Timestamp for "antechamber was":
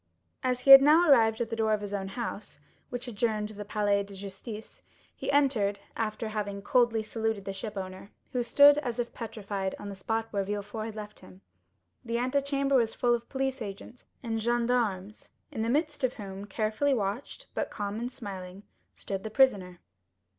12.17-12.95